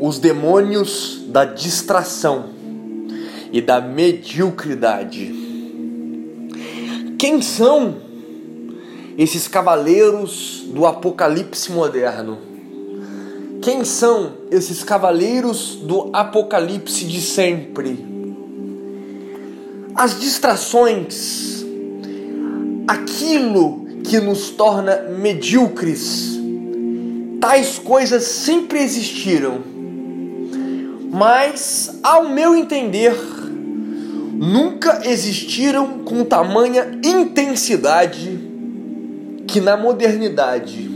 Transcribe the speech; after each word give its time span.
os 0.00 0.18
demônios 0.18 1.22
da 1.28 1.44
distração 1.44 2.50
e 3.52 3.60
da 3.60 3.80
mediocridade. 3.80 5.34
Quem 7.18 7.42
são 7.42 7.96
esses 9.16 9.48
cavaleiros 9.48 10.64
do 10.68 10.86
apocalipse 10.86 11.72
moderno? 11.72 12.38
Quem 13.60 13.84
são 13.84 14.34
esses 14.50 14.84
cavaleiros 14.84 15.76
do 15.82 16.10
apocalipse 16.12 17.04
de 17.04 17.20
sempre? 17.20 18.06
As 19.94 20.20
distrações, 20.20 21.64
aquilo 22.86 23.84
que 24.04 24.20
nos 24.20 24.50
torna 24.50 24.96
medíocres, 25.18 26.38
tais 27.40 27.80
coisas 27.80 28.22
sempre 28.22 28.80
existiram, 28.80 29.77
mas, 31.18 31.98
ao 32.00 32.28
meu 32.28 32.54
entender, 32.54 33.12
nunca 34.34 35.00
existiram 35.04 36.04
com 36.04 36.24
tamanha 36.24 36.96
intensidade 37.04 38.38
que 39.48 39.60
na 39.60 39.76
modernidade. 39.76 40.88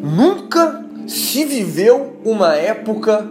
Nunca 0.00 0.84
se 1.08 1.44
viveu 1.44 2.20
uma 2.24 2.54
época 2.54 3.28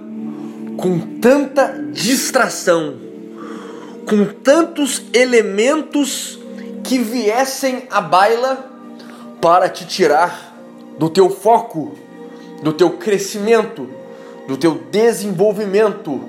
com 0.76 1.00
tanta 1.22 1.82
distração, 1.94 2.96
com 4.06 4.26
tantos 4.26 5.02
elementos 5.14 6.38
que 6.84 6.98
viessem 6.98 7.84
à 7.90 8.02
baila 8.02 8.70
para 9.40 9.70
te 9.70 9.88
tirar 9.88 10.54
do 11.00 11.10
teu 11.10 11.30
foco, 11.30 11.96
do 12.62 12.74
teu 12.74 12.92
crescimento, 12.98 14.04
do 14.48 14.58
teu 14.58 14.76
desenvolvimento 14.92 16.22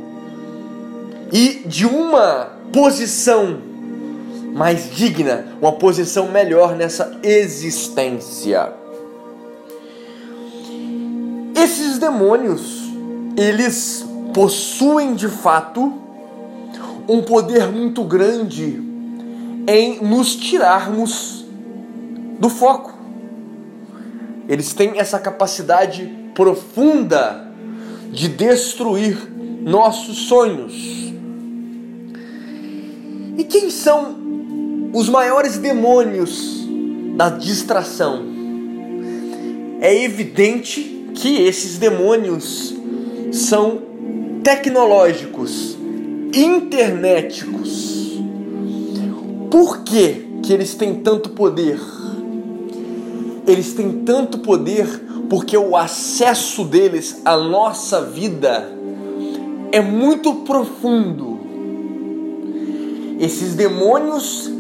e 1.33 1.63
de 1.67 1.87
uma 1.87 2.53
posição 2.73 3.59
mais 4.55 4.91
digna, 4.91 5.47
uma 5.61 5.73
posição 5.73 6.29
melhor 6.29 6.75
nessa 6.75 7.19
existência. 7.23 8.73
Esses 11.55 11.99
demônios, 11.99 12.91
eles 13.37 14.07
possuem 14.33 15.15
de 15.15 15.29
fato 15.29 15.93
um 17.09 17.23
poder 17.23 17.69
muito 17.69 18.03
grande 18.05 18.83
em 19.67 20.03
nos 20.03 20.35
tirarmos 20.37 21.45
do 22.39 22.49
foco. 22.49 22.95
Eles 24.49 24.73
têm 24.73 24.99
essa 24.99 25.19
capacidade 25.19 26.07
profunda 26.35 27.46
de 28.11 28.29
destruir 28.29 29.17
nossos 29.63 30.29
sonhos. 30.29 30.97
E 33.37 33.45
quem 33.45 33.71
são 33.71 34.17
os 34.93 35.09
maiores 35.09 35.59
demônios 35.59 36.67
da 37.17 37.29
distração? 37.29 38.23
É 39.81 40.03
evidente 40.03 41.11
que 41.15 41.43
esses 41.43 41.79
demônios 41.79 42.75
são 43.33 43.83
tecnológicos, 44.43 45.77
internéticos. 46.33 48.21
Por 49.51 49.83
que, 49.83 50.27
que 50.43 50.53
eles 50.53 50.75
têm 50.75 50.95
tanto 50.95 51.31
poder? 51.31 51.81
Eles 53.47 53.73
têm 53.75 54.05
tanto 54.05 54.39
poder 54.39 55.06
porque 55.29 55.57
o 55.57 55.77
acesso 55.77 56.65
deles 56.65 57.21
à 57.25 57.37
nossa 57.37 58.03
vida 58.03 58.73
é 59.73 59.81
muito 59.81 60.35
profundo. 60.37 61.39
Esses 63.19 63.55
demônios, 63.55 64.51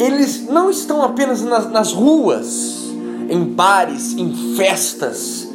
eles 0.00 0.46
não 0.46 0.68
estão 0.70 1.02
apenas 1.02 1.42
nas, 1.42 1.70
nas 1.70 1.92
ruas, 1.92 2.92
em 3.28 3.44
bares, 3.44 4.16
em 4.16 4.56
festas, 4.56 5.48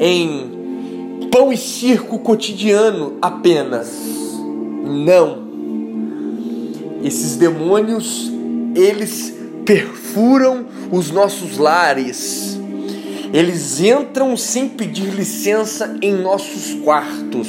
em 0.00 1.28
pão 1.30 1.52
e 1.52 1.56
circo 1.56 2.18
cotidiano 2.18 3.14
apenas. 3.20 3.92
Não. 4.84 5.46
Esses 7.02 7.36
demônios, 7.36 8.32
eles 8.74 9.34
perfuram 9.64 10.66
os 10.90 11.10
nossos 11.10 11.58
lares. 11.58 12.57
Eles 13.32 13.80
entram 13.80 14.36
sem 14.36 14.68
pedir 14.68 15.10
licença 15.10 15.98
em 16.00 16.12
nossos 16.12 16.74
quartos. 16.82 17.48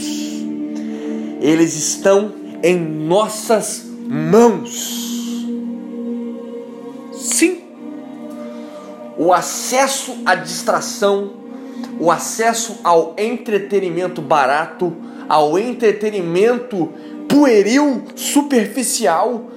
Eles 1.39 1.75
estão 1.75 2.33
em 2.61 2.77
nossas 2.77 3.85
mãos. 4.07 5.45
Sim. 7.13 7.59
O 9.17 9.33
acesso 9.33 10.17
à 10.25 10.35
distração, 10.35 11.31
o 11.99 12.11
acesso 12.11 12.77
ao 12.83 13.15
entretenimento 13.17 14.21
barato, 14.21 14.93
ao 15.29 15.57
entretenimento 15.57 16.89
pueril, 17.27 18.03
superficial, 18.15 19.49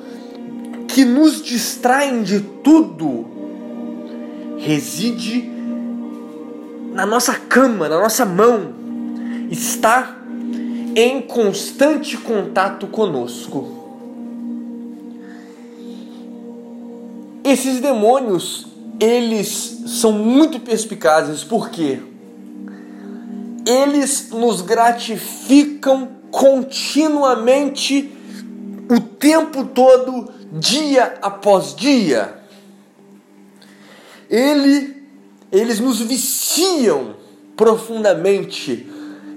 que 0.87 1.05
nos 1.05 1.43
distraem 1.43 2.23
de 2.23 2.41
tudo, 2.41 3.27
reside 4.59 5.52
na 6.93 7.07
nossa 7.07 7.35
cama, 7.35 7.89
na 7.89 7.99
nossa 7.99 8.25
mão, 8.25 8.73
está 9.51 10.19
em 10.95 11.23
constante 11.23 12.17
contato 12.17 12.87
conosco. 12.87 13.81
Esses 17.45 17.81
demônios, 17.81 18.67
eles 19.01 19.83
são 19.87 20.13
muito 20.13 20.61
perspicazes, 20.61 21.43
porque 21.43 21.99
eles 23.67 24.31
nos 24.31 24.61
gratificam 24.61 26.09
continuamente 26.31 28.11
o 28.89 29.01
tempo 29.01 29.65
todo, 29.65 30.33
dia 30.53 31.15
após 31.23 31.75
dia. 31.75 32.35
Ele, 34.29 35.02
eles 35.53 35.79
nos 35.79 36.01
viciam 36.01 37.15
profundamente, 37.55 38.91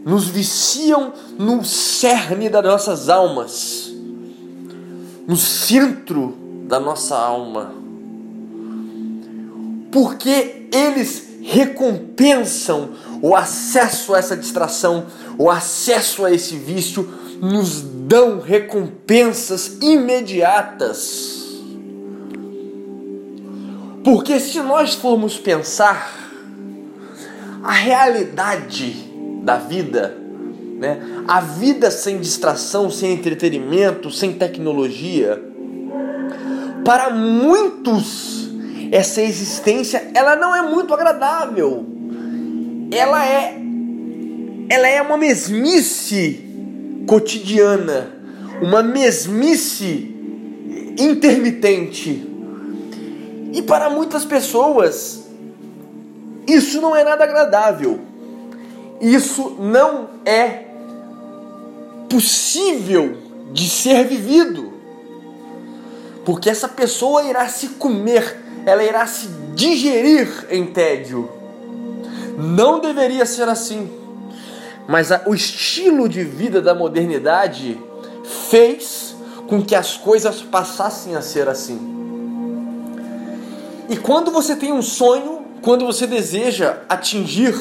nos 0.05 0.27
viciam 0.27 1.11
no 1.37 1.63
cerne 1.65 2.49
das 2.49 2.63
nossas 2.63 3.09
almas, 3.09 3.91
no 5.27 5.35
centro 5.35 6.37
da 6.67 6.79
nossa 6.79 7.17
alma. 7.17 7.73
Porque 9.91 10.67
eles 10.71 11.25
recompensam 11.41 12.91
o 13.21 13.35
acesso 13.35 14.13
a 14.13 14.17
essa 14.17 14.37
distração, 14.37 15.05
o 15.37 15.49
acesso 15.51 16.23
a 16.23 16.31
esse 16.31 16.55
vício, 16.55 17.07
nos 17.41 17.81
dão 17.81 18.39
recompensas 18.39 19.77
imediatas. 19.81 21.44
Porque 24.05 24.39
se 24.39 24.59
nós 24.59 24.93
formos 24.93 25.35
pensar 25.35 26.13
a 27.63 27.71
realidade 27.71 28.91
da 29.41 29.57
vida, 29.57 30.15
né? 30.77 31.01
a 31.27 31.41
vida 31.41 31.89
sem 31.89 32.19
distração, 32.19 32.91
sem 32.91 33.13
entretenimento, 33.13 34.11
sem 34.11 34.33
tecnologia, 34.33 35.43
para 36.85 37.09
muitos 37.09 38.47
essa 38.91 39.23
existência 39.23 40.11
ela 40.13 40.35
não 40.35 40.55
é 40.55 40.61
muito 40.61 40.93
agradável. 40.93 41.83
Ela 42.91 43.25
é 43.25 43.59
ela 44.69 44.87
é 44.87 45.01
uma 45.01 45.17
mesmice 45.17 46.45
cotidiana, 47.07 48.11
uma 48.61 48.83
mesmice 48.83 50.15
intermitente. 50.95 52.34
E 53.55 53.61
para 53.61 53.89
muitas 53.89 54.25
pessoas, 54.25 55.23
isso 56.45 56.81
não 56.81 56.93
é 56.93 57.05
nada 57.05 57.23
agradável. 57.23 58.01
Isso 58.99 59.55
não 59.57 60.09
é 60.25 60.65
possível 62.09 63.17
de 63.53 63.69
ser 63.69 64.03
vivido. 64.03 64.73
Porque 66.25 66.49
essa 66.49 66.67
pessoa 66.67 67.23
irá 67.23 67.47
se 67.47 67.69
comer, 67.69 68.37
ela 68.65 68.83
irá 68.83 69.07
se 69.07 69.29
digerir 69.53 70.47
em 70.49 70.65
tédio. 70.65 71.31
Não 72.37 72.81
deveria 72.81 73.25
ser 73.25 73.47
assim. 73.47 73.89
Mas 74.85 75.11
o 75.25 75.33
estilo 75.33 76.09
de 76.09 76.25
vida 76.25 76.61
da 76.61 76.75
modernidade 76.75 77.79
fez 78.49 79.15
com 79.47 79.63
que 79.63 79.73
as 79.73 79.95
coisas 79.95 80.41
passassem 80.41 81.15
a 81.15 81.21
ser 81.21 81.47
assim. 81.47 81.94
E 83.87 83.97
quando 83.97 84.31
você 84.31 84.55
tem 84.55 84.73
um 84.73 84.81
sonho, 84.81 85.45
quando 85.61 85.85
você 85.85 86.07
deseja 86.07 86.77
atingir 86.89 87.55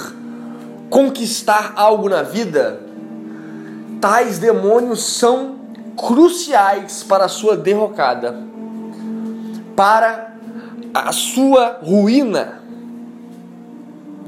conquistar 0.89 1.73
algo 1.77 2.09
na 2.09 2.23
vida, 2.23 2.81
tais 4.01 4.39
demônios 4.39 5.03
são 5.03 5.57
cruciais 5.97 7.03
para 7.03 7.25
a 7.25 7.29
sua 7.29 7.57
derrocada, 7.57 8.37
para 9.75 10.35
a 10.93 11.13
sua 11.13 11.81
ruína. 11.83 12.61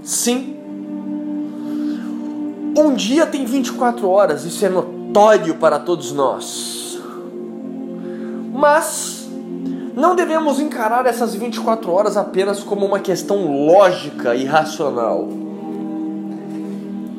Sim. 0.03 0.57
Um 2.77 2.95
dia 2.95 3.27
tem 3.27 3.45
24 3.45 4.09
horas, 4.09 4.45
isso 4.45 4.65
é 4.65 4.69
notório 4.69 5.55
para 5.55 5.79
todos 5.79 6.13
nós. 6.13 6.99
Mas 8.53 9.16
não 9.97 10.15
devemos 10.15 10.61
encarar 10.61 11.07
essas 11.07 11.35
24 11.35 11.91
horas 11.91 12.19
apenas 12.19 12.63
como 12.63 12.85
uma 12.85 13.01
questão 13.01 13.67
lógica 13.67 14.35
e 14.35 14.45
racional. 14.45 15.27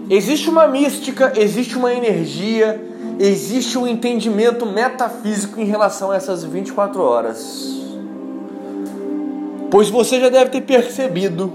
Existe 0.08 0.48
uma 0.48 0.68
mística, 0.68 1.34
existe 1.36 1.76
uma 1.76 1.92
energia, 1.92 2.80
existe 3.20 3.80
um 3.80 3.88
entendimento 3.88 4.64
metafísico 4.64 5.60
em 5.60 5.66
relação 5.66 6.12
a 6.12 6.16
essas 6.16 6.44
24 6.44 7.02
horas. 7.02 7.82
Pois 9.72 9.90
você 9.90 10.20
já 10.20 10.30
deve 10.30 10.52
ter 10.52 10.62
percebido 10.62 11.52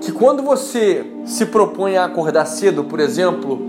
que 0.00 0.10
quando 0.10 0.42
você 0.42 1.04
se 1.26 1.44
propõe 1.44 1.98
a 1.98 2.06
acordar 2.06 2.46
cedo, 2.46 2.84
por 2.84 3.00
exemplo, 3.00 3.60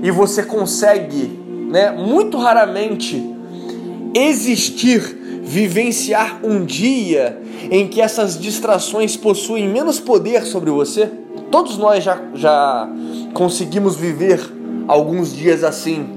e 0.00 0.10
você 0.12 0.44
consegue, 0.44 1.40
né, 1.68 1.90
muito 1.90 2.38
raramente 2.38 3.28
existir, 4.14 5.21
vivenciar 5.52 6.40
um 6.42 6.64
dia 6.64 7.38
em 7.70 7.86
que 7.86 8.00
essas 8.00 8.40
distrações 8.40 9.18
possuem 9.18 9.68
menos 9.68 10.00
poder 10.00 10.44
sobre 10.46 10.70
você, 10.70 11.10
todos 11.50 11.76
nós 11.76 12.02
já, 12.02 12.18
já 12.34 12.88
conseguimos 13.34 13.94
viver 13.94 14.40
alguns 14.88 15.30
dias 15.30 15.62
assim, 15.62 16.08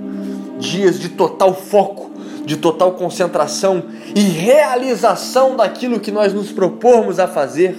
dias 0.58 0.98
de 0.98 1.10
total 1.10 1.54
foco, 1.54 2.12
de 2.46 2.56
total 2.56 2.94
concentração 2.94 3.84
e 4.16 4.22
realização 4.22 5.58
daquilo 5.58 6.00
que 6.00 6.12
nós 6.12 6.34
nos 6.34 6.54
propomos 6.54 7.20
a 7.20 7.28
fazer. 7.28 7.76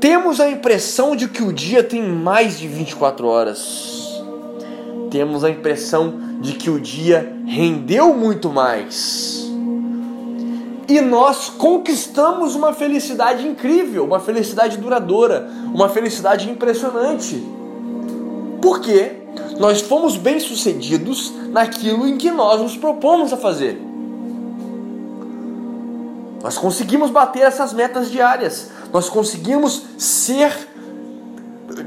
Temos 0.00 0.40
a 0.40 0.48
impressão 0.48 1.14
de 1.14 1.28
que 1.28 1.42
o 1.42 1.52
dia 1.52 1.82
tem 1.82 2.02
mais 2.02 2.58
de 2.58 2.66
24 2.66 3.26
horas. 3.26 4.05
Temos 5.16 5.44
a 5.44 5.48
impressão 5.48 6.12
de 6.42 6.52
que 6.52 6.68
o 6.68 6.78
dia 6.78 7.34
rendeu 7.46 8.12
muito 8.12 8.50
mais. 8.50 9.50
E 10.86 11.00
nós 11.00 11.48
conquistamos 11.48 12.54
uma 12.54 12.74
felicidade 12.74 13.48
incrível, 13.48 14.04
uma 14.04 14.20
felicidade 14.20 14.76
duradoura, 14.76 15.48
uma 15.72 15.88
felicidade 15.88 16.50
impressionante. 16.50 17.42
Por 18.60 18.82
quê? 18.82 19.12
Nós 19.58 19.80
fomos 19.80 20.18
bem-sucedidos 20.18 21.32
naquilo 21.48 22.06
em 22.06 22.18
que 22.18 22.30
nós 22.30 22.60
nos 22.60 22.76
propomos 22.76 23.32
a 23.32 23.38
fazer. 23.38 23.80
Nós 26.42 26.58
conseguimos 26.58 27.08
bater 27.10 27.40
essas 27.40 27.72
metas 27.72 28.10
diárias. 28.10 28.68
Nós 28.92 29.08
conseguimos 29.08 29.82
ser 29.96 30.52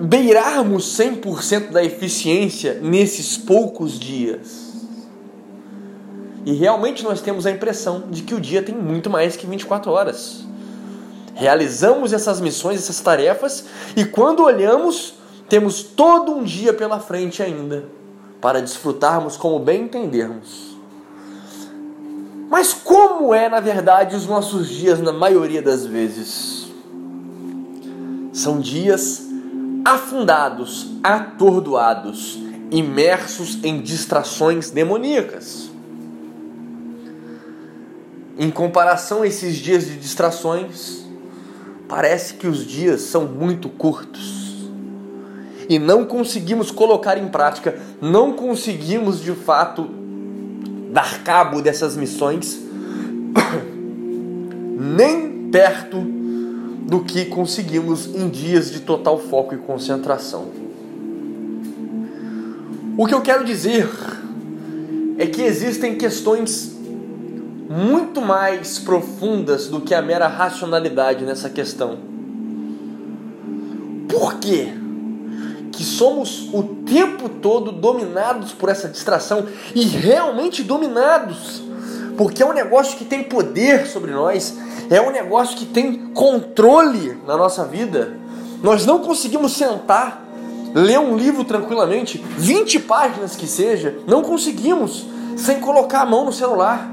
beirarmos 0.02 0.98
100% 0.98 1.72
da 1.72 1.84
eficiência 1.84 2.80
nesses 2.82 3.38
poucos 3.38 4.00
dias. 4.00 4.70
E 6.46 6.54
realmente 6.54 7.04
nós 7.04 7.22
temos 7.22 7.46
a 7.46 7.52
impressão 7.52 8.06
de 8.10 8.24
que 8.24 8.34
o 8.34 8.40
dia 8.40 8.64
tem 8.64 8.74
muito 8.74 9.10
mais 9.10 9.36
que 9.36 9.46
24 9.46 9.92
horas. 9.92 10.46
Realizamos 11.36 12.14
essas 12.14 12.42
missões, 12.42 12.80
essas 12.80 13.00
tarefas, 13.00 13.66
e 13.96 14.06
quando 14.06 14.44
olhamos, 14.44 15.14
temos 15.48 15.84
todo 15.84 16.34
um 16.34 16.44
dia 16.44 16.74
pela 16.74 17.00
frente 17.00 17.44
ainda 17.44 17.86
para 18.42 18.62
desfrutarmos 18.62 19.38
como 19.38 19.60
bem 19.60 19.84
entendermos. 19.84 20.78
Mas 22.50 22.74
como 22.74 23.34
é, 23.34 23.48
na 23.48 23.60
verdade, 23.60 24.16
os 24.16 24.26
nossos 24.26 24.70
dias 24.70 25.00
na 25.00 25.14
maioria 25.14 25.62
das 25.62 25.86
vezes? 25.86 26.68
São 28.34 28.60
dias 28.60 29.29
afundados, 29.86 30.92
atordoados, 31.04 32.40
imersos 32.72 33.64
em 33.64 33.82
distrações 33.82 34.70
demoníacas. 34.70 35.70
Em 38.38 38.50
comparação 38.50 39.24
a 39.24 39.28
esses 39.28 39.56
dias 39.58 39.86
de 39.86 39.98
distrações, 39.98 41.06
parece 41.88 42.36
que 42.36 42.48
os 42.48 42.66
dias 42.66 43.02
são 43.02 43.26
muito 43.26 43.68
curtos 43.70 44.40
e 45.68 45.78
não 45.78 46.04
conseguimos 46.04 46.72
colocar 46.72 47.18
em 47.18 47.28
prática, 47.28 47.78
não 48.02 48.34
conseguimos 48.34 49.22
de 49.22 49.34
fato 49.34 49.88
dar 50.92 51.24
cabo 51.24 51.62
dessas 51.62 51.96
missões, 51.96 52.60
nem 54.76 55.50
perto 55.52 56.19
do 56.90 57.02
que 57.02 57.26
conseguimos 57.26 58.08
em 58.08 58.28
dias 58.28 58.72
de 58.72 58.80
total 58.80 59.20
foco 59.20 59.54
e 59.54 59.58
concentração. 59.58 60.48
O 62.98 63.06
que 63.06 63.14
eu 63.14 63.22
quero 63.22 63.46
dizer 63.46 63.88
é 65.18 65.28
que 65.28 65.42
existem 65.42 65.96
questões 65.96 66.76
muito 67.70 68.20
mais 68.20 68.80
profundas 68.80 69.68
do 69.68 69.80
que 69.80 69.94
a 69.94 70.02
mera 70.02 70.28
racionalidade 70.28 71.24
nessa 71.24 71.50
questão. 71.50 72.00
Por 74.10 74.40
quê? 74.40 74.74
que 75.80 75.86
somos 75.86 76.50
o 76.54 76.62
tempo 76.86 77.30
todo 77.30 77.72
dominados 77.72 78.52
por 78.52 78.68
essa 78.68 78.90
distração 78.90 79.46
e 79.74 79.86
realmente 79.86 80.62
dominados, 80.62 81.62
porque 82.20 82.44
é 82.44 82.46
um 82.46 82.52
negócio 82.52 82.98
que 82.98 83.06
tem 83.06 83.24
poder 83.24 83.88
sobre 83.88 84.12
nós, 84.12 84.58
é 84.90 85.00
um 85.00 85.10
negócio 85.10 85.56
que 85.56 85.66
tem 85.66 86.12
controle 86.14 87.18
na 87.26 87.38
nossa 87.38 87.64
vida. 87.64 88.18
Nós 88.62 88.86
não 88.86 89.00
conseguimos 89.00 89.54
sentar, 89.54 90.22
ler 90.76 91.00
um 91.00 91.16
livro 91.16 91.46
tranquilamente, 91.46 92.22
20 92.38 92.78
páginas 92.82 93.38
que 93.38 93.48
seja, 93.48 94.00
não 94.06 94.22
conseguimos, 94.22 95.06
sem 95.38 95.62
colocar 95.62 96.02
a 96.02 96.06
mão 96.06 96.26
no 96.26 96.34
celular, 96.34 96.92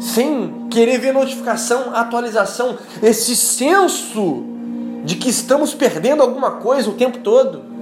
sem 0.00 0.66
querer 0.70 0.98
ver 0.98 1.14
notificação, 1.14 1.94
atualização, 1.94 2.76
esse 3.00 3.36
senso 3.36 4.42
de 5.04 5.14
que 5.14 5.28
estamos 5.28 5.72
perdendo 5.72 6.20
alguma 6.20 6.50
coisa 6.50 6.90
o 6.90 6.94
tempo 6.94 7.18
todo 7.18 7.75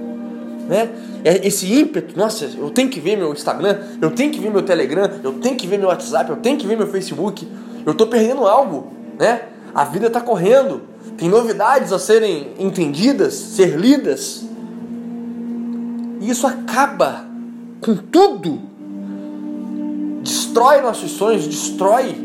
né? 0.67 0.89
É 1.23 1.47
esse 1.47 1.71
ímpeto, 1.71 2.17
nossa, 2.17 2.45
eu 2.57 2.69
tenho 2.69 2.89
que 2.89 2.99
ver 2.99 3.17
meu 3.17 3.31
Instagram, 3.31 3.77
eu 4.01 4.11
tenho 4.11 4.31
que 4.31 4.39
ver 4.39 4.51
meu 4.51 4.63
Telegram, 4.63 5.09
eu 5.23 5.33
tenho 5.33 5.55
que 5.55 5.67
ver 5.67 5.77
meu 5.77 5.89
WhatsApp, 5.89 6.29
eu 6.29 6.37
tenho 6.37 6.57
que 6.57 6.67
ver 6.67 6.77
meu 6.77 6.87
Facebook. 6.87 7.47
Eu 7.85 7.91
estou 7.91 8.07
perdendo 8.07 8.45
algo, 8.47 8.91
né? 9.19 9.41
A 9.73 9.83
vida 9.83 10.07
está 10.07 10.21
correndo, 10.21 10.81
tem 11.17 11.29
novidades 11.29 11.91
a 11.91 11.99
serem 11.99 12.51
entendidas, 12.57 13.33
ser 13.33 13.77
lidas. 13.77 14.45
E 16.21 16.29
isso 16.29 16.47
acaba 16.47 17.25
com 17.81 17.95
tudo. 17.95 18.61
Destrói 20.21 20.81
nossos 20.81 21.11
sonhos, 21.11 21.45
destrói 21.45 22.15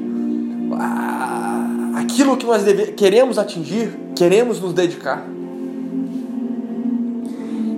aquilo 1.96 2.36
que 2.36 2.46
nós 2.46 2.62
deve, 2.62 2.92
queremos 2.92 3.38
atingir, 3.38 3.90
queremos 4.16 4.60
nos 4.60 4.72
dedicar. 4.72 5.24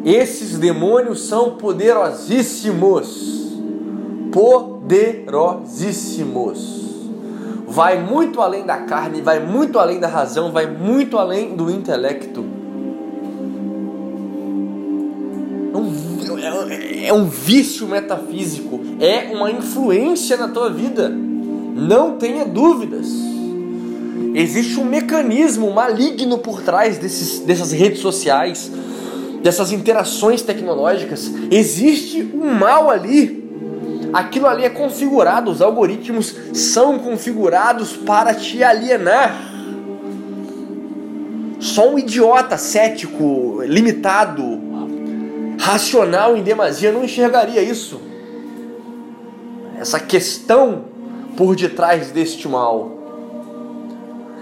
Esses 0.04 0.58
demônios 0.58 1.22
são 1.22 1.52
poderosíssimos. 1.52 3.52
Poderosíssimos. 4.32 6.82
Vai 7.66 8.02
muito 8.02 8.40
além 8.40 8.66
da 8.66 8.78
carne, 8.78 9.22
vai 9.22 9.38
muito 9.38 9.78
além 9.78 10.00
da 10.00 10.08
razão, 10.08 10.50
vai 10.50 10.66
muito 10.66 11.16
além 11.16 11.54
do 11.54 11.70
intelecto. 11.70 12.44
É 15.72 15.76
um, 15.76 15.92
é, 16.38 17.06
é 17.06 17.12
um 17.12 17.26
vício 17.26 17.86
metafísico, 17.86 18.80
é 19.00 19.32
uma 19.34 19.48
influência 19.50 20.36
na 20.36 20.48
tua 20.48 20.68
vida. 20.68 21.08
Não 21.08 22.18
tenha 22.18 22.44
dúvidas. 22.44 23.08
Existe 24.34 24.80
um 24.80 24.84
mecanismo 24.84 25.70
maligno 25.72 26.38
por 26.38 26.60
trás 26.62 26.98
desses, 26.98 27.38
dessas 27.40 27.70
redes 27.70 28.00
sociais 28.00 28.72
dessas 29.42 29.72
interações 29.72 30.40
tecnológicas, 30.40 31.30
existe 31.50 32.22
um 32.32 32.54
mal 32.54 32.90
ali. 32.90 33.42
Aquilo 34.12 34.46
ali 34.46 34.64
é 34.64 34.70
configurado, 34.70 35.50
os 35.50 35.60
algoritmos 35.60 36.34
são 36.52 36.98
configurados 36.98 37.96
para 37.96 38.34
te 38.34 38.62
alienar. 38.62 39.50
Só 41.58 41.90
um 41.90 41.98
idiota 41.98 42.56
cético, 42.56 43.62
limitado, 43.62 44.60
racional 45.58 46.36
em 46.36 46.42
demasia 46.42 46.92
não 46.92 47.04
enxergaria 47.04 47.62
isso. 47.62 48.00
Essa 49.78 49.98
questão 49.98 50.84
por 51.36 51.56
detrás 51.56 52.10
deste 52.10 52.46
mal. 52.46 52.90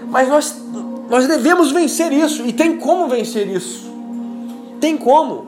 Mas 0.09 0.27
nós, 0.27 0.61
nós 1.09 1.27
devemos 1.27 1.71
vencer 1.71 2.11
isso, 2.11 2.45
e 2.45 2.51
tem 2.51 2.77
como 2.77 3.07
vencer 3.07 3.47
isso 3.47 3.90
tem 4.81 4.97
como. 4.97 5.47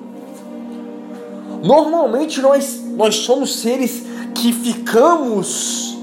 Normalmente 1.63 2.39
nós, 2.39 2.81
nós 2.95 3.15
somos 3.15 3.59
seres 3.59 4.03
que 4.35 4.53
ficamos 4.53 5.97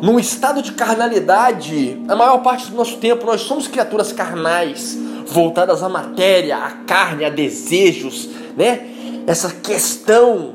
num 0.00 0.18
estado 0.18 0.62
de 0.62 0.72
carnalidade 0.72 2.02
a 2.08 2.16
maior 2.16 2.38
parte 2.38 2.70
do 2.70 2.76
nosso 2.76 2.96
tempo. 2.96 3.26
Nós 3.26 3.42
somos 3.42 3.68
criaturas 3.68 4.12
carnais, 4.12 4.96
voltadas 5.26 5.82
à 5.82 5.88
matéria, 5.88 6.56
à 6.56 6.70
carne, 6.70 7.24
a 7.24 7.30
desejos, 7.30 8.28
né? 8.56 8.88
Essa 9.26 9.50
questão 9.50 10.54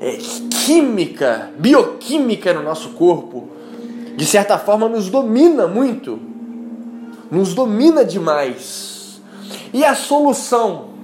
é, 0.00 0.18
química, 0.64 1.50
bioquímica 1.58 2.54
no 2.54 2.62
nosso 2.62 2.90
corpo, 2.90 3.48
de 4.16 4.24
certa 4.24 4.58
forma 4.58 4.88
nos 4.88 5.10
domina 5.10 5.66
muito, 5.66 6.18
nos 7.30 7.52
domina 7.52 8.04
demais. 8.04 9.20
E 9.74 9.84
a 9.84 9.94
solução 9.94 10.95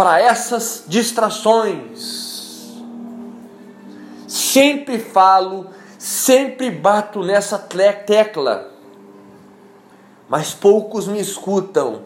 para 0.00 0.18
essas 0.18 0.84
distrações? 0.88 2.72
Sempre 4.26 4.98
falo, 4.98 5.66
sempre 5.98 6.70
bato 6.70 7.22
nessa 7.22 7.58
tecla, 7.58 8.72
mas 10.26 10.54
poucos 10.54 11.06
me 11.06 11.20
escutam. 11.20 12.00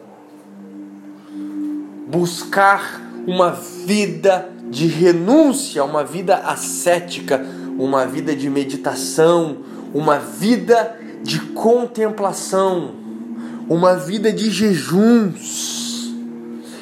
Buscar 2.09 3.01
uma 3.29 3.53
vida 3.53 4.51
de 4.69 4.89
renúncia, 4.89 5.85
uma 5.85 6.03
vida 6.03 6.39
ascética, 6.39 7.47
uma 7.79 8.05
vida 8.05 8.35
de 8.35 8.51
meditação, 8.51 9.59
uma 9.95 10.19
vida 10.19 10.99
de 11.23 11.39
contemplação, 11.39 12.93
uma 13.69 13.95
vida 13.95 14.33
de 14.33 14.51
jejuns, 14.51 15.74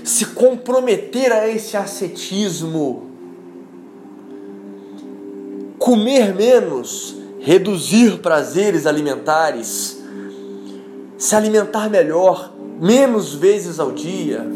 se 0.04 0.26
comprometer 0.26 1.32
a 1.32 1.48
esse 1.48 1.76
ascetismo, 1.76 3.10
comer 5.78 6.34
menos, 6.34 7.16
reduzir 7.40 8.18
prazeres 8.18 8.86
alimentares, 8.86 10.00
se 11.16 11.34
alimentar 11.36 11.88
melhor, 11.88 12.52
menos 12.80 13.34
vezes 13.34 13.78
ao 13.78 13.92
dia, 13.92 14.46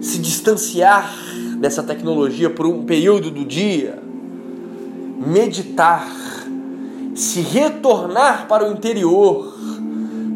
se 0.00 0.18
distanciar 0.18 1.14
dessa 1.58 1.82
tecnologia 1.82 2.48
por 2.48 2.66
um 2.66 2.84
período 2.84 3.30
do 3.30 3.44
dia, 3.44 3.98
meditar, 5.26 6.08
se 7.14 7.40
retornar 7.40 8.46
para 8.48 8.66
o 8.66 8.72
interior, 8.72 9.54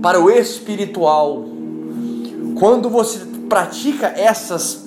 para 0.03 0.21
o 0.21 0.31
espiritual. 0.31 1.47
Quando 2.55 2.91
você 2.91 3.34
pratica 3.49 4.07
essas 4.07 4.85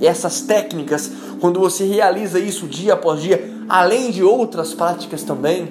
essas 0.00 0.40
técnicas, 0.40 1.10
quando 1.40 1.60
você 1.60 1.84
realiza 1.84 2.38
isso 2.38 2.66
dia 2.66 2.94
após 2.94 3.20
dia, 3.20 3.50
além 3.68 4.10
de 4.10 4.22
outras 4.22 4.72
práticas 4.72 5.22
também, 5.22 5.68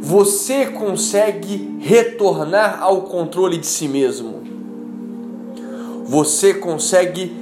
você 0.00 0.66
consegue 0.66 1.76
retornar 1.80 2.82
ao 2.82 3.02
controle 3.02 3.58
de 3.58 3.66
si 3.66 3.86
mesmo. 3.86 4.42
Você 6.04 6.54
consegue 6.54 7.36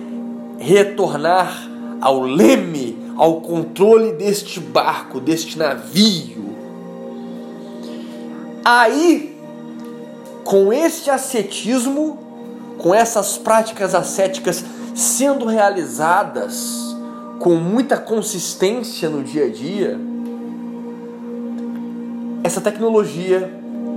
retornar 0.59 1.71
ao 2.01 2.23
leme, 2.23 2.97
ao 3.17 3.41
controle 3.41 4.13
deste 4.13 4.59
barco, 4.59 5.21
deste 5.21 5.59
navio. 5.59 6.45
Aí, 8.65 9.37
com 10.43 10.73
este 10.73 11.11
ascetismo, 11.11 12.24
com 12.85 12.95
essas 12.95 13.39
práticas 13.39 13.95
ascéticas 13.95 14.63
sendo 14.95 15.47
realizadas 15.47 16.95
com 17.39 17.55
muita 17.55 17.97
consistência 17.97 19.09
no 19.09 19.25
dia 19.25 19.47
a 19.47 19.49
dia, 19.49 19.99
essa 22.43 22.61
tecnologia, 22.61 23.51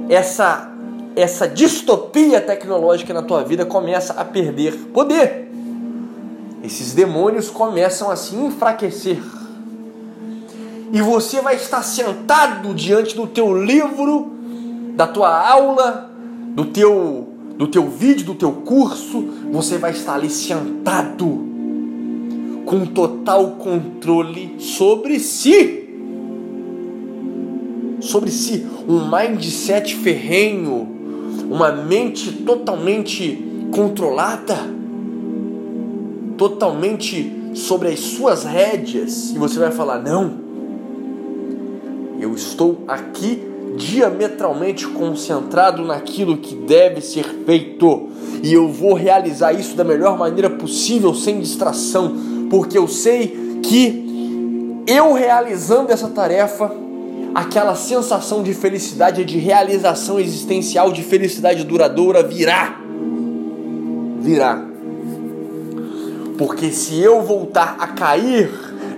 essa 0.08 0.72
essa 1.17 1.50
distopia 1.50 2.39
tecnológica 2.39 3.13
na 3.13 3.22
tua 3.22 3.44
vida 3.44 3.65
começa 3.65 4.13
a 4.13 4.24
perder 4.24 4.74
poder 4.94 5.50
esses 6.63 6.94
demônios 6.94 7.50
começam 7.50 8.10
a 8.10 8.15
se 8.15 8.38
enfraquecer. 8.38 9.22
E 10.94 11.01
você 11.01 11.41
vai 11.41 11.58
estar 11.58 11.82
sentado 11.82 12.74
diante 12.74 13.17
do 13.17 13.27
teu 13.27 13.62
livro, 13.62 14.32
da 14.96 15.06
tua 15.06 15.46
aula, 15.46 16.10
do 16.56 16.63
teu 16.65 17.26
do 17.57 17.67
teu 17.67 17.89
vídeo, 17.89 18.25
do 18.25 18.35
teu 18.35 18.51
curso, 18.51 19.25
você 19.51 19.77
vai 19.77 19.91
estar 19.91 20.13
ali 20.15 20.29
sentado 20.29 21.45
com 22.65 22.85
total 22.85 23.51
controle 23.51 24.55
sobre 24.59 25.19
si. 25.19 25.85
Sobre 27.99 28.29
si, 28.29 28.65
um 28.87 29.09
mindset 29.09 29.95
ferrenho, 29.95 30.87
uma 31.49 31.71
mente 31.71 32.31
totalmente 32.31 33.43
controlada 33.71 34.77
totalmente 36.37 37.51
sobre 37.53 37.89
as 37.89 37.99
suas 37.99 38.43
rédeas 38.43 39.31
e 39.31 39.39
você 39.39 39.59
vai 39.59 39.71
falar: 39.71 39.99
não, 39.99 40.37
eu 42.19 42.33
estou 42.33 42.83
aqui 42.87 43.41
diametralmente 43.77 44.88
concentrado 44.88 45.86
naquilo 45.86 46.38
que 46.38 46.55
deve 46.55 47.00
ser 47.00 47.24
feito 47.46 48.10
e 48.43 48.53
eu 48.53 48.67
vou 48.72 48.93
realizar 48.93 49.53
isso 49.53 49.75
da 49.75 49.84
melhor 49.84 50.17
maneira 50.17 50.50
possível, 50.50 51.13
sem 51.13 51.39
distração, 51.39 52.15
porque 52.50 52.77
eu 52.77 52.88
sei 52.88 53.60
que 53.63 54.84
eu 54.86 55.13
realizando 55.13 55.91
essa 55.91 56.07
tarefa, 56.07 56.72
aquela 57.34 57.75
sensação 57.75 58.43
de 58.43 58.53
felicidade, 58.53 59.25
de 59.25 59.38
realização 59.38 60.19
existencial, 60.19 60.91
de 60.91 61.03
felicidade 61.03 61.63
duradoura 61.63 62.24
virá. 62.24 62.79
Virá. 64.19 64.65
Porque 66.38 66.72
se 66.72 67.00
eu 67.00 67.22
voltar 67.22 67.75
a 67.79 67.88
cair 67.88 68.50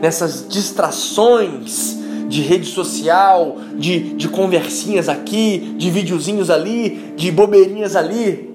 nessas 0.02 0.46
distrações 0.48 1.99
de 2.30 2.42
rede 2.42 2.68
social, 2.68 3.58
de, 3.76 4.14
de 4.14 4.30
conversinhas 4.30 5.10
aqui, 5.10 5.74
de 5.78 5.90
videozinhos 5.90 6.50
ali, 6.50 7.14
de 7.18 7.30
bobeirinhas 7.32 7.98
ali, 7.98 8.50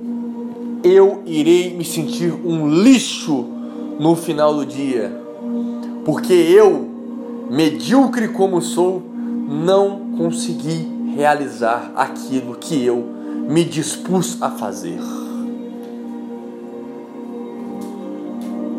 eu 0.83 1.23
irei 1.26 1.75
me 1.75 1.85
sentir 1.85 2.33
um 2.33 2.69
lixo 2.69 3.45
no 3.99 4.16
final 4.16 4.54
do 4.54 4.64
dia. 4.64 5.12
Porque 6.07 6.33
eu, 6.33 6.88
medíocre 7.50 8.28
como 8.28 8.62
sou, 8.62 9.02
não 9.47 10.14
consegui 10.16 10.88
realizar 11.14 11.93
aquilo 11.95 12.54
que 12.54 12.83
eu 12.83 13.04
me 13.49 13.62
dispus 13.64 14.40
a 14.40 14.50
fazer. 14.50 14.99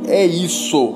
é 0.07 0.25
isso. 0.25 0.95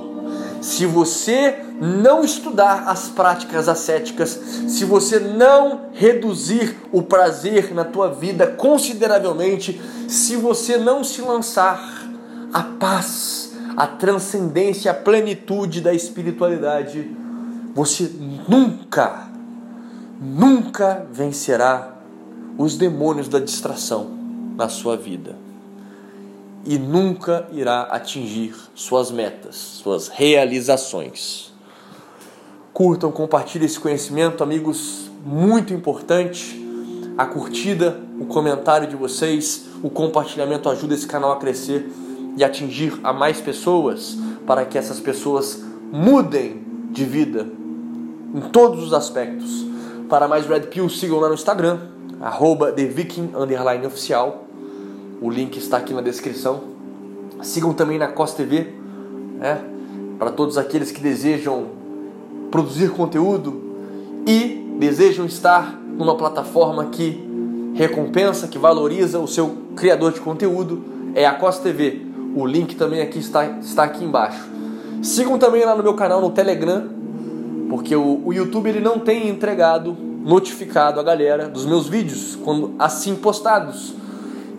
Se 0.62 0.86
você 0.86 1.56
não 1.80 2.24
estudar 2.24 2.88
as 2.88 3.08
práticas 3.10 3.70
ascéticas, 3.70 4.30
se 4.68 4.84
você 4.86 5.20
não 5.20 5.90
reduzir 5.94 6.76
o 6.92 7.02
prazer 7.02 7.74
na 7.74 7.86
tua 7.86 8.10
vida 8.10 8.48
consideravelmente, 8.48 9.80
se 10.08 10.36
você 10.36 10.78
não 10.78 11.04
se 11.04 11.22
lançar 11.22 12.08
a 12.54 12.64
paz, 12.64 13.54
a 13.78 13.88
transcendência, 13.88 14.92
a 14.92 14.94
plenitude 14.94 15.82
da 15.82 15.94
espiritualidade, 15.94 17.16
você 17.74 18.12
nunca, 18.48 19.30
nunca 20.20 21.08
vencerá 21.12 21.96
os 22.58 22.76
demônios 22.76 23.30
da 23.30 23.40
distração 23.40 24.12
na 24.58 24.68
sua 24.68 24.98
vida 24.98 25.38
e 26.66 26.78
nunca 26.78 27.48
irá 27.54 27.84
atingir 27.84 28.54
suas 28.76 29.12
metas, 29.12 29.56
suas 29.56 30.10
realizações. 30.10 31.54
Curtam, 32.80 33.12
compartilhem 33.12 33.66
esse 33.66 33.78
conhecimento, 33.78 34.42
amigos, 34.42 35.12
muito 35.26 35.74
importante. 35.74 36.66
A 37.18 37.26
curtida, 37.26 38.00
o 38.18 38.26
comentário 38.26 38.88
de 38.88 38.96
vocês, 38.96 39.66
o 39.84 39.90
compartilhamento 39.90 40.70
ajuda 40.70 40.94
esse 40.94 41.06
canal 41.06 41.34
a 41.34 41.36
crescer 41.36 41.92
e 42.38 42.42
atingir 42.42 42.98
a 43.04 43.12
mais 43.12 43.42
pessoas 43.42 44.18
para 44.48 44.64
que 44.64 44.78
essas 44.78 44.98
pessoas 44.98 45.62
mudem 45.92 46.64
de 46.90 47.04
vida 47.04 47.50
em 48.34 48.40
todos 48.50 48.82
os 48.82 48.94
aspectos. 48.94 49.66
Para 50.08 50.26
mais 50.30 50.46
Red 50.46 50.68
Pill, 50.68 50.88
sigam 50.88 51.20
lá 51.20 51.28
no 51.28 51.34
Instagram, 51.34 51.80
arroba 52.22 52.72
TheViking_Oficial 52.72 54.46
o 55.22 55.30
link 55.30 55.58
está 55.58 55.76
aqui 55.76 55.94
na 55.94 56.00
descrição. 56.00 56.62
Sigam 57.42 57.74
também 57.74 57.98
na 57.98 58.08
COS 58.08 58.36
TV, 58.36 58.74
né? 59.38 59.62
para 60.18 60.32
todos 60.32 60.58
aqueles 60.58 60.92
que 60.92 61.02
desejam 61.02 61.79
produzir 62.52 62.90
conteúdo 62.92 63.62
e 64.26 64.76
desejam 64.80 65.26
estar 65.26 65.80
numa 65.98 66.16
plataforma 66.16 66.86
que 66.86 67.28
recompensa, 67.74 68.48
que 68.48 68.58
valoriza 68.58 69.20
o 69.20 69.28
seu 69.28 69.56
criador 69.76 70.14
de 70.14 70.20
conteúdo, 70.20 70.84
é 71.16 71.26
a 71.26 71.34
COS 71.34 71.60
TV, 71.60 72.02
o 72.36 72.46
link 72.46 72.76
também 72.76 73.02
aqui 73.02 73.20
está, 73.20 73.46
está 73.60 73.84
aqui 73.84 74.04
embaixo. 74.04 74.48
Sigam 75.02 75.38
também 75.38 75.64
lá 75.64 75.76
no 75.76 75.84
meu 75.84 75.94
canal 75.94 76.22
no 76.22 76.30
Telegram, 76.30 76.90
porque 77.70 77.96
o, 77.96 78.22
o 78.26 78.34
YouTube 78.34 78.70
ele 78.70 78.80
não 78.80 79.00
tem 79.00 79.30
entregado, 79.30 79.96
notificado 80.24 81.00
a 81.00 81.04
galera 81.04 81.48
dos 81.48 81.66
meus 81.66 81.88
vídeos 81.88 82.38
quando 82.44 82.74
assim 82.78 83.16
postados. 83.16 83.94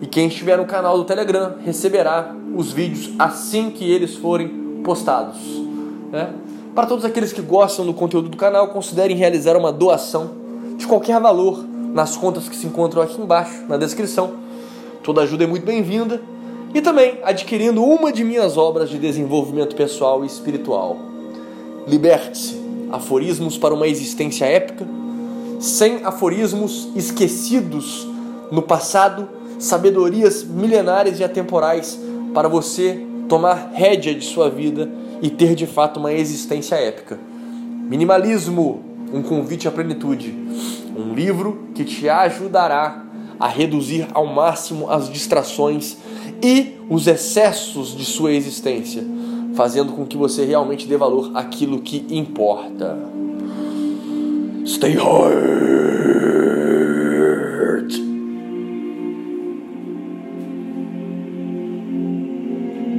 E 0.01 0.07
quem 0.07 0.27
estiver 0.27 0.57
no 0.57 0.65
canal 0.65 0.97
do 0.97 1.03
Telegram 1.03 1.55
receberá 1.63 2.33
os 2.55 2.71
vídeos 2.71 3.13
assim 3.19 3.69
que 3.69 3.89
eles 3.89 4.15
forem 4.15 4.81
postados. 4.83 5.37
Né? 6.11 6.33
Para 6.73 6.87
todos 6.87 7.03
aqueles 7.03 7.33
que 7.33 7.41
gostam 7.41 7.85
do 7.85 7.93
conteúdo 7.93 8.29
do 8.29 8.37
canal, 8.37 8.69
considerem 8.69 9.17
realizar 9.17 9.57
uma 9.57 9.73
doação 9.73 10.31
de 10.77 10.87
qualquer 10.87 11.19
valor 11.19 11.65
nas 11.93 12.15
contas 12.15 12.47
que 12.47 12.55
se 12.55 12.65
encontram 12.65 13.01
aqui 13.01 13.21
embaixo 13.21 13.65
na 13.67 13.75
descrição. 13.75 14.35
Toda 15.03 15.21
ajuda 15.21 15.43
é 15.43 15.47
muito 15.47 15.65
bem-vinda. 15.65 16.21
E 16.73 16.79
também 16.79 17.19
adquirindo 17.23 17.83
uma 17.83 18.13
de 18.13 18.23
minhas 18.23 18.55
obras 18.55 18.89
de 18.89 18.97
desenvolvimento 18.97 19.75
pessoal 19.75 20.23
e 20.23 20.27
espiritual. 20.27 20.95
Liberte-se. 21.85 22.61
Aforismos 22.89 23.57
para 23.57 23.73
uma 23.73 23.87
existência 23.87 24.45
épica, 24.45 24.85
sem 25.59 26.03
aforismos 26.05 26.89
esquecidos 26.95 28.07
no 28.49 28.61
passado 28.61 29.27
sabedorias 29.59 30.43
milenares 30.43 31.19
e 31.19 31.23
atemporais 31.23 31.99
para 32.33 32.49
você 32.49 33.05
tomar 33.29 33.71
rédea 33.73 34.13
de 34.13 34.25
sua 34.25 34.49
vida 34.49 34.89
e 35.21 35.29
ter 35.29 35.55
de 35.55 35.67
fato 35.67 35.99
uma 35.99 36.11
existência 36.11 36.75
épica. 36.75 37.19
Minimalismo, 37.87 38.83
um 39.13 39.21
convite 39.21 39.67
à 39.67 39.71
plenitude. 39.71 40.33
Um 40.97 41.13
livro 41.13 41.67
que 41.75 41.83
te 41.83 42.09
ajudará 42.09 43.05
a 43.39 43.47
reduzir 43.47 44.07
ao 44.13 44.25
máximo 44.25 44.89
as 44.89 45.09
distrações 45.09 45.97
e 46.43 46.77
os 46.89 47.07
excessos 47.07 47.95
de 47.95 48.05
sua 48.05 48.31
existência, 48.33 49.03
fazendo 49.55 49.93
com 49.93 50.05
que 50.05 50.17
você 50.17 50.45
realmente 50.45 50.87
dê 50.87 50.97
valor 50.97 51.31
àquilo 51.35 51.79
que 51.81 52.05
importa. 52.09 52.97
Stay 54.65 54.93
high! 54.93 55.71